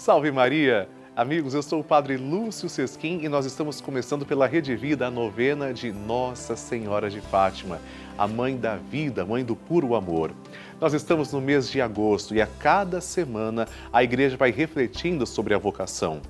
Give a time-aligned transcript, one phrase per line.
[0.00, 0.88] Salve Maria!
[1.14, 5.10] Amigos, eu sou o Padre Lúcio Sesquim e nós estamos começando pela Rede Vida a
[5.10, 7.78] novena de Nossa Senhora de Fátima,
[8.16, 10.32] a mãe da vida, mãe do puro amor.
[10.80, 15.52] Nós estamos no mês de agosto e a cada semana a igreja vai refletindo sobre
[15.52, 16.22] a vocação.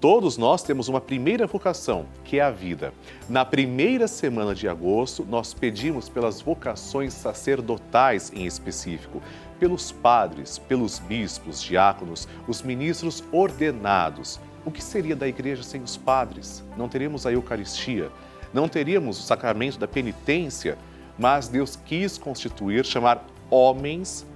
[0.00, 2.92] Todos nós temos uma primeira vocação, que é a vida.
[3.28, 9.22] Na primeira semana de agosto, nós pedimos pelas vocações sacerdotais em específico,
[9.62, 14.40] pelos padres, pelos bispos, diáconos, os ministros ordenados.
[14.64, 16.64] O que seria da igreja sem os padres?
[16.76, 18.10] Não teríamos a Eucaristia,
[18.52, 20.76] não teríamos o sacramento da penitência,
[21.16, 24.26] mas Deus quis constituir, chamar homens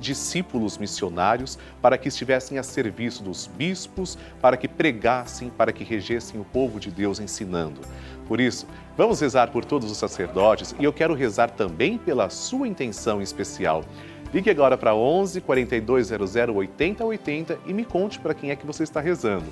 [0.00, 6.40] discípulos missionários para que estivessem a serviço dos bispos, para que pregassem, para que regessem
[6.40, 7.80] o povo de Deus ensinando.
[8.26, 12.66] Por isso, vamos rezar por todos os sacerdotes e eu quero rezar também pela sua
[12.66, 13.84] intenção especial.
[14.32, 19.00] Ligue agora para 11 4200 8080 e me conte para quem é que você está
[19.00, 19.46] rezando.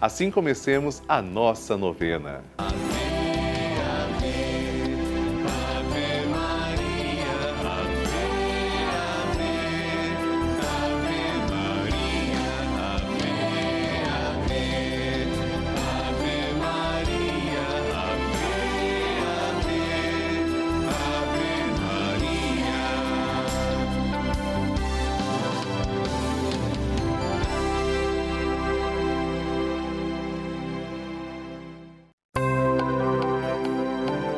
[0.00, 2.42] Assim comecemos a nossa novena.
[2.56, 2.89] Amém.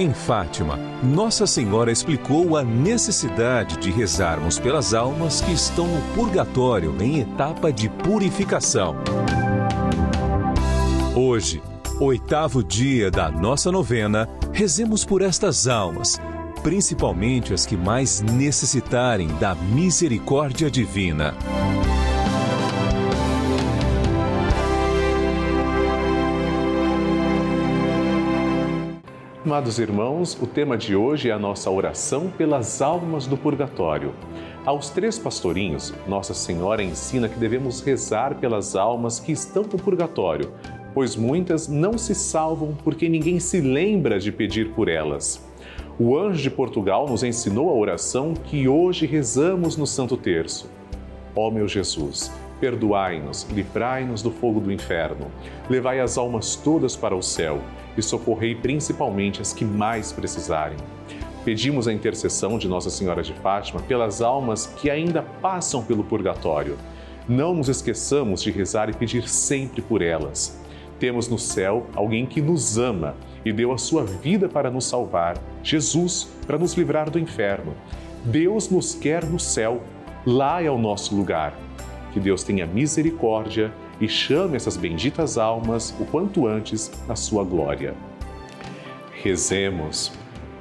[0.00, 6.96] Em Fátima, Nossa Senhora explicou a necessidade de rezarmos pelas almas que estão no purgatório
[7.02, 8.96] em etapa de purificação.
[11.14, 11.62] Hoje,
[12.00, 16.18] oitavo dia da nossa novena, rezemos por estas almas,
[16.62, 21.34] principalmente as que mais necessitarem da misericórdia divina.
[29.50, 34.14] Amados irmãos, o tema de hoje é a nossa oração pelas almas do purgatório.
[34.64, 40.52] Aos três pastorinhos, Nossa Senhora ensina que devemos rezar pelas almas que estão no purgatório,
[40.94, 45.44] pois muitas não se salvam porque ninguém se lembra de pedir por elas.
[45.98, 50.70] O anjo de Portugal nos ensinou a oração que hoje rezamos no Santo Terço.
[51.34, 52.30] Ó meu Jesus,
[52.60, 55.26] perdoai-nos, livrai-nos do fogo do inferno,
[55.68, 57.60] levai as almas todas para o céu
[58.00, 60.76] e socorrei principalmente as que mais precisarem.
[61.44, 66.76] Pedimos a intercessão de Nossa Senhora de Fátima pelas almas que ainda passam pelo purgatório.
[67.28, 70.60] Não nos esqueçamos de rezar e pedir sempre por elas.
[70.98, 73.14] Temos no céu alguém que nos ama
[73.44, 77.74] e deu a sua vida para nos salvar, Jesus, para nos livrar do inferno.
[78.24, 79.80] Deus nos quer no céu,
[80.26, 81.56] lá é o nosso lugar.
[82.12, 87.94] Que Deus tenha misericórdia e chame essas benditas almas o quanto antes à sua glória.
[89.22, 90.12] Rezemos.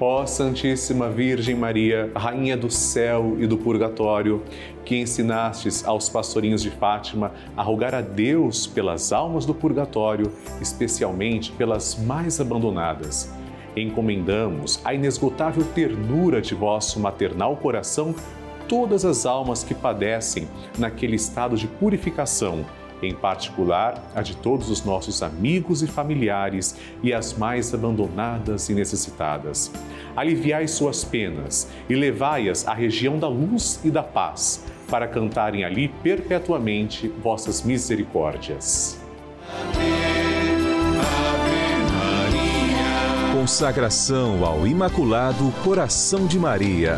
[0.02, 4.42] Ó Santíssima Virgem Maria, Rainha do céu e do purgatório,
[4.86, 10.32] que ensinastes aos pastorinhos de Fátima a rogar a Deus pelas almas do purgatório,
[10.62, 13.30] especialmente pelas mais abandonadas.
[13.76, 18.16] Encomendamos à inesgotável ternura de vosso maternal coração
[18.70, 20.48] todas as almas que padecem
[20.78, 22.66] naquele estado de purificação
[23.02, 28.74] em particular a de todos os nossos amigos e familiares e as mais abandonadas e
[28.74, 29.72] necessitadas.
[30.16, 35.88] Aliviai suas penas e levai-as à região da luz e da paz, para cantarem ali
[35.88, 39.00] perpetuamente vossas misericórdias.
[43.34, 46.98] Consagração ao Imaculado Coração de Maria.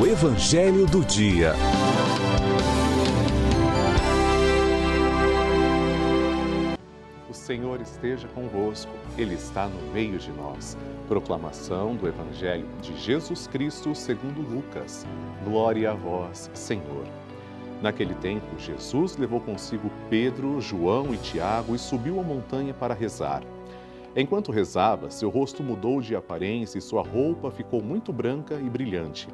[0.00, 1.54] O Evangelho do Dia.
[7.28, 10.78] O Senhor esteja convosco, Ele está no meio de nós.
[11.08, 15.04] Proclamação do Evangelho de Jesus Cristo segundo Lucas.
[15.44, 17.04] Glória a vós, Senhor.
[17.82, 23.42] Naquele tempo, Jesus levou consigo Pedro, João e Tiago e subiu a montanha para rezar.
[24.14, 29.26] Enquanto rezava, seu rosto mudou de aparência e sua roupa ficou muito branca e brilhante.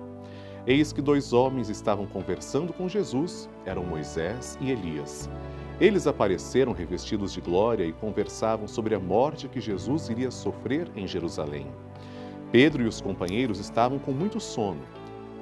[0.67, 5.29] Eis que dois homens estavam conversando com Jesus, eram Moisés e Elias.
[5.79, 11.07] Eles apareceram revestidos de glória e conversavam sobre a morte que Jesus iria sofrer em
[11.07, 11.67] Jerusalém.
[12.51, 14.81] Pedro e os companheiros estavam com muito sono.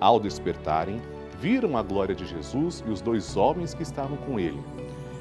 [0.00, 1.00] Ao despertarem,
[1.38, 4.60] viram a glória de Jesus e os dois homens que estavam com ele.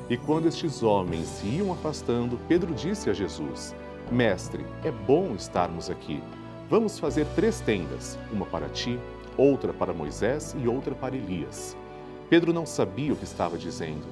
[0.09, 3.75] E quando estes homens se iam afastando, Pedro disse a Jesus:
[4.11, 6.23] Mestre, é bom estarmos aqui.
[6.69, 8.97] Vamos fazer três tendas: uma para ti,
[9.41, 11.75] outra para Moisés e outra para Elias.
[12.29, 14.05] Pedro não sabia o que estava dizendo.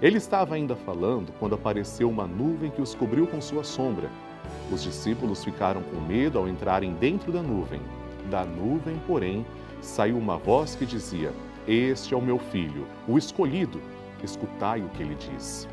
[0.00, 4.08] Ele estava ainda falando quando apareceu uma nuvem que os cobriu com sua sombra.
[4.72, 7.80] Os discípulos ficaram com medo ao entrarem dentro da nuvem.
[8.30, 9.44] Da nuvem, porém,
[9.80, 11.32] saiu uma voz que dizia:
[11.66, 13.80] Este é o meu filho, o escolhido,
[14.22, 15.68] escutai o que ele diz.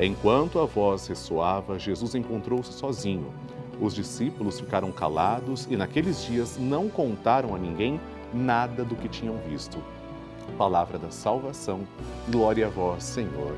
[0.00, 3.32] Enquanto a voz ressoava, Jesus encontrou-se sozinho.
[3.80, 8.00] Os discípulos ficaram calados e naqueles dias não contaram a ninguém
[8.32, 9.78] nada do que tinham visto.
[10.58, 11.80] Palavra da salvação,
[12.28, 13.56] glória a vós, Senhor.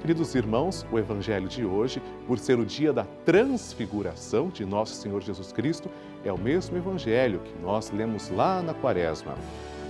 [0.00, 5.20] Queridos irmãos, o Evangelho de hoje, por ser o dia da transfiguração de nosso Senhor
[5.20, 5.90] Jesus Cristo,
[6.24, 9.34] é o mesmo Evangelho que nós lemos lá na Quaresma.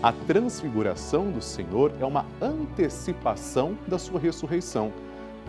[0.02, 4.92] A transfiguração do Senhor é uma antecipação da sua ressurreição.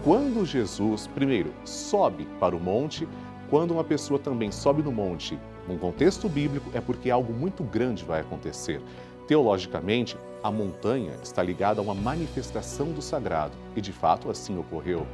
[0.03, 3.07] Quando Jesus, primeiro, sobe para o monte,
[3.49, 8.03] quando uma pessoa também sobe no monte, num contexto bíblico, é porque algo muito grande
[8.03, 8.81] vai acontecer.
[9.27, 15.05] Teologicamente, a montanha está ligada a uma manifestação do sagrado, e de fato assim ocorreu.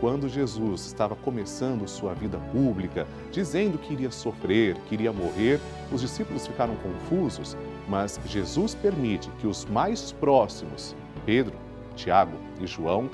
[0.00, 5.60] Quando Jesus estava começando sua vida pública, dizendo que iria sofrer, que iria morrer,
[5.92, 7.56] os discípulos ficaram confusos,
[7.86, 10.94] mas Jesus permite que os mais próximos,
[11.26, 11.54] Pedro,
[11.96, 13.10] Tiago e João,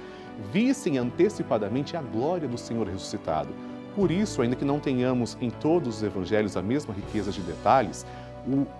[0.53, 3.49] vissem antecipadamente a glória do Senhor ressuscitado.
[3.97, 8.05] Por isso, ainda que não tenhamos em todos os evangelhos a mesma riqueza de detalhes,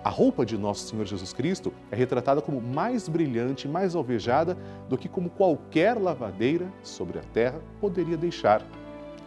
[0.03, 4.55] a roupa de nosso Senhor Jesus Cristo é retratada como mais brilhante, mais alvejada
[4.87, 8.61] do que como qualquer lavadeira sobre a terra poderia deixar.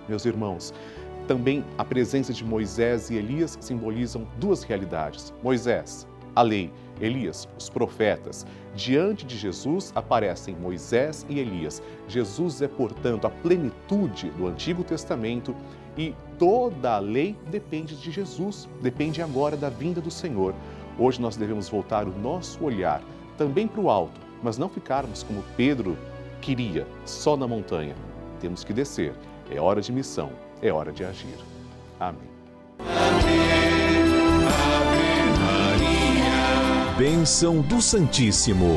[0.09, 0.73] Meus irmãos,
[1.26, 5.35] também a presença de Moisés e Elias simbolizam duas realidades.
[5.42, 6.06] Moisés,
[6.37, 8.47] a lei, Elias, os profetas.
[8.75, 11.82] Diante de Jesus aparecem Moisés e Elias.
[12.09, 15.54] Jesus é, portanto, a plenitude do Antigo Testamento
[15.97, 20.54] e toda a lei depende de Jesus, depende agora da vinda do Senhor.
[20.99, 23.02] Hoje nós devemos voltar o nosso olhar
[23.37, 25.97] também para o alto, mas não ficarmos como Pedro
[26.40, 27.94] queria, só na montanha.
[28.40, 29.14] Temos que descer.
[29.50, 30.30] É hora de missão,
[30.62, 31.37] é hora de agir.
[31.99, 32.30] Amém.
[32.78, 33.40] Ave,
[34.47, 36.94] Ave Maria.
[36.97, 38.76] Bênção do Santíssimo.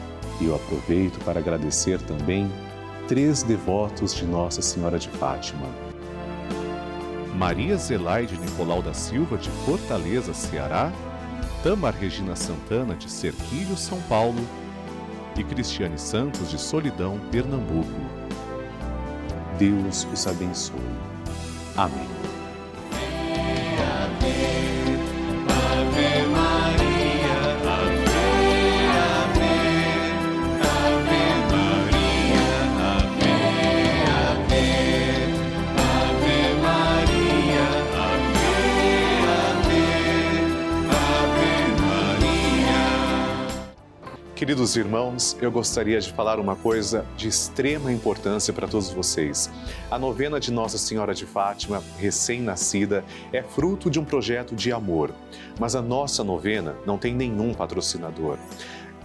[0.41, 2.51] E eu aproveito para agradecer também
[3.07, 5.67] três devotos de Nossa Senhora de Fátima.
[7.35, 10.91] Maria Zelaide Nicolau da Silva, de Fortaleza, Ceará
[11.63, 14.41] Tamar Regina Santana, de Serquilho, São Paulo,
[15.37, 17.87] e Cristiane Santos, de Solidão, Pernambuco.
[19.57, 20.79] Deus os abençoe.
[21.77, 22.09] Amém.
[44.41, 49.51] Queridos irmãos, eu gostaria de falar uma coisa de extrema importância para todos vocês.
[49.91, 55.13] A novena de Nossa Senhora de Fátima, recém-nascida, é fruto de um projeto de amor.
[55.59, 58.39] Mas a nossa novena não tem nenhum patrocinador.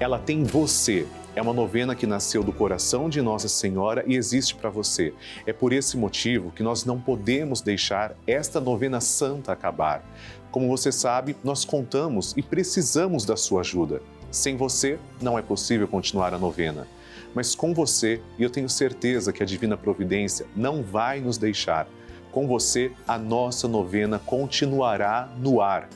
[0.00, 1.06] Ela tem você.
[1.34, 5.12] É uma novena que nasceu do coração de Nossa Senhora e existe para você.
[5.46, 10.02] É por esse motivo que nós não podemos deixar esta novena santa acabar.
[10.50, 14.00] Como você sabe, nós contamos e precisamos da sua ajuda.
[14.36, 16.86] Sem você, não é possível continuar a novena.
[17.34, 21.88] Mas com você, e eu tenho certeza que a Divina Providência não vai nos deixar,
[22.30, 25.88] com você, a nossa novena continuará no ar.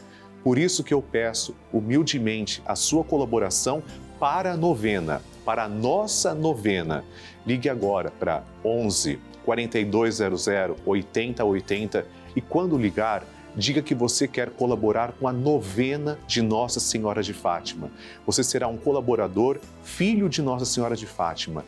[0.42, 3.82] Por isso que eu peço humildemente a sua colaboração
[4.18, 7.04] para a novena, para a nossa novena.
[7.46, 10.48] Ligue agora para 11 4200
[10.86, 13.22] 8080 e quando ligar,
[13.56, 17.90] diga que você quer colaborar com a novena de Nossa Senhora de Fátima.
[18.26, 21.64] Você será um colaborador, filho de Nossa Senhora de Fátima.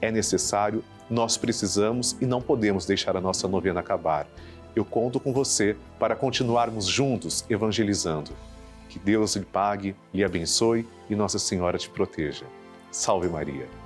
[0.00, 4.26] É necessário, nós precisamos e não podemos deixar a nossa novena acabar.
[4.74, 8.32] Eu conto com você para continuarmos juntos evangelizando.
[8.88, 12.44] Que Deus lhe pague, lhe abençoe e Nossa Senhora te proteja.
[12.90, 13.85] Salve Maria.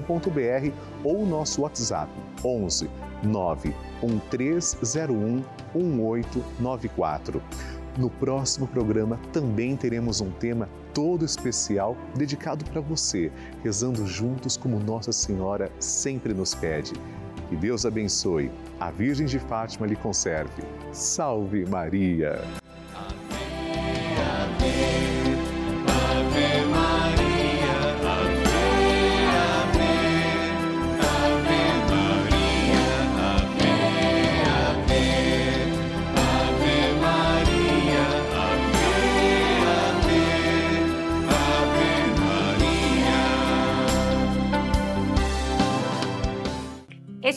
[0.00, 0.72] www.radiocultura.com.br
[1.04, 2.10] ou o nosso WhatsApp
[2.44, 2.90] 11
[3.22, 5.42] 91301
[5.74, 7.42] 1894.
[7.98, 13.32] No próximo programa também teremos um tema todo especial dedicado para você,
[13.62, 16.92] rezando juntos como Nossa Senhora sempre nos pede.
[17.48, 20.62] Que Deus abençoe, a Virgem de Fátima lhe conserve.
[20.92, 22.65] Salve Maria!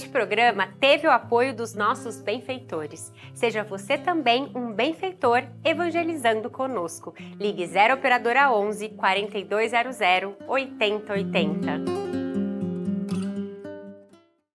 [0.10, 3.12] Programa teve o apoio dos nossos benfeitores.
[3.34, 7.14] Seja você também um benfeitor evangelizando conosco.
[7.40, 9.98] Ligue 0 operadora 11 4200
[10.48, 12.09] 8080.